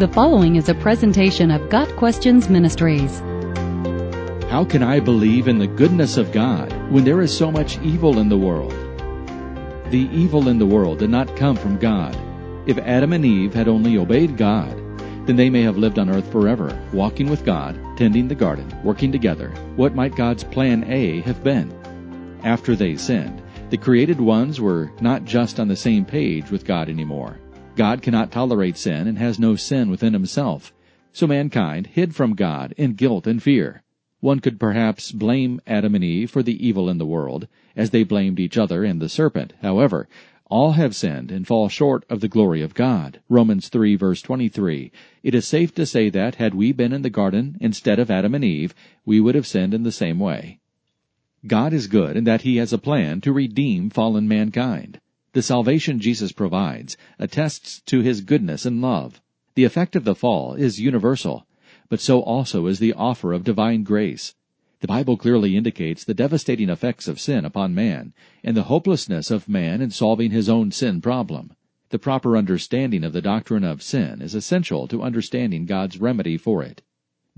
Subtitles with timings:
[0.00, 3.18] The following is a presentation of Got Questions Ministries.
[4.48, 8.18] How can I believe in the goodness of God when there is so much evil
[8.18, 8.72] in the world?
[9.90, 12.16] The evil in the world did not come from God.
[12.66, 14.74] If Adam and Eve had only obeyed God,
[15.26, 19.12] then they may have lived on earth forever, walking with God, tending the garden, working
[19.12, 19.50] together.
[19.76, 21.70] What might God's plan A have been?
[22.42, 26.88] After they sinned, the created ones were not just on the same page with God
[26.88, 27.38] anymore.
[27.76, 30.72] God cannot tolerate sin and has no sin within himself.
[31.12, 33.82] So mankind hid from God in guilt and fear.
[34.20, 38.04] One could perhaps blame Adam and Eve for the evil in the world, as they
[38.04, 39.54] blamed each other and the serpent.
[39.62, 40.08] However,
[40.50, 43.20] all have sinned and fall short of the glory of God.
[43.28, 44.90] Romans 3 verse 23.
[45.22, 48.34] It is safe to say that had we been in the garden instead of Adam
[48.34, 48.74] and Eve,
[49.06, 50.58] we would have sinned in the same way.
[51.46, 55.00] God is good in that He has a plan to redeem fallen mankind.
[55.32, 59.20] The salvation Jesus provides attests to his goodness and love.
[59.54, 61.46] The effect of the fall is universal,
[61.88, 64.34] but so also is the offer of divine grace.
[64.80, 69.48] The Bible clearly indicates the devastating effects of sin upon man and the hopelessness of
[69.48, 71.52] man in solving his own sin problem.
[71.90, 76.60] The proper understanding of the doctrine of sin is essential to understanding God's remedy for
[76.64, 76.82] it.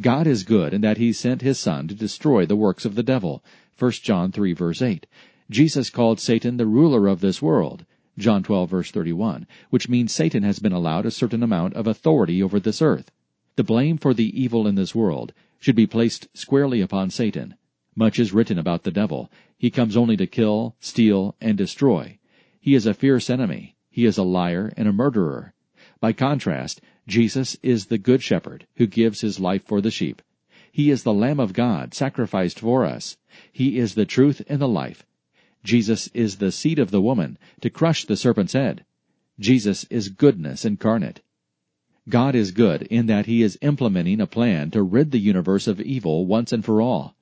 [0.00, 3.02] God is good in that he sent his son to destroy the works of the
[3.02, 3.42] devil.
[3.76, 5.06] 1 John 3 verse 8.
[5.50, 7.84] Jesus called Satan the ruler of this world,
[8.16, 12.40] John 12 verse 31, which means Satan has been allowed a certain amount of authority
[12.40, 13.10] over this earth.
[13.56, 17.56] The blame for the evil in this world should be placed squarely upon Satan.
[17.96, 19.28] Much is written about the devil.
[19.58, 22.20] He comes only to kill, steal, and destroy.
[22.60, 23.74] He is a fierce enemy.
[23.90, 25.52] He is a liar and a murderer.
[25.98, 30.22] By contrast, Jesus is the good shepherd who gives his life for the sheep.
[30.70, 33.16] He is the Lamb of God sacrificed for us.
[33.50, 35.04] He is the truth and the life.
[35.62, 38.84] Jesus is the seed of the woman to crush the serpent's head.
[39.38, 41.20] Jesus is goodness incarnate.
[42.08, 45.80] God is good in that he is implementing a plan to rid the universe of
[45.80, 47.14] evil once and for all.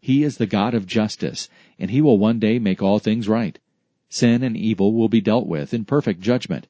[0.00, 3.58] He is the God of justice, and he will one day make all things right.
[4.08, 6.66] Sin and evil will be dealt with in perfect judgment.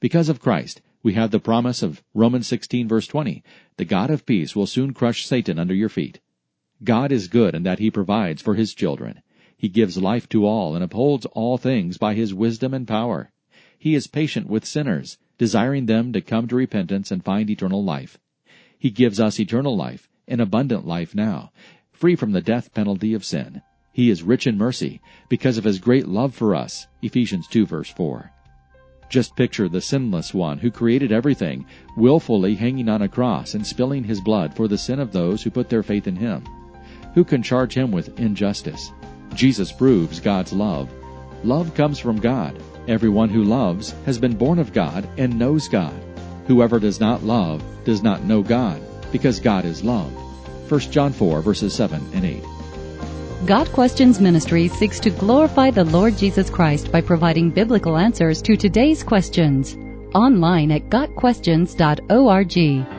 [0.00, 3.42] Because of Christ, we have the promise of Romans 16 verse 20.
[3.76, 6.20] The God of peace will soon crush Satan under your feet.
[6.82, 9.22] God is good in that he provides for his children.
[9.58, 13.32] He gives life to all and upholds all things by his wisdom and power.
[13.76, 18.20] He is patient with sinners, desiring them to come to repentance and find eternal life.
[18.78, 21.50] He gives us eternal life, an abundant life now,
[21.90, 23.60] free from the death penalty of sin.
[23.92, 26.86] He is rich in mercy because of his great love for us.
[27.02, 28.30] Ephesians 2 verse 4.
[29.10, 34.04] Just picture the sinless one who created everything, willfully hanging on a cross and spilling
[34.04, 36.44] his blood for the sin of those who put their faith in him.
[37.14, 38.92] Who can charge him with injustice?
[39.38, 40.90] Jesus proves God's love.
[41.44, 42.60] Love comes from God.
[42.88, 45.94] Everyone who loves has been born of God and knows God.
[46.48, 48.82] Whoever does not love does not know God,
[49.12, 50.12] because God is love.
[50.68, 52.42] 1 John 4 verses 7 and 8.
[53.46, 58.56] Got Questions Ministry seeks to glorify the Lord Jesus Christ by providing biblical answers to
[58.56, 59.76] today's questions.
[60.16, 62.97] Online at GotQuestions.org.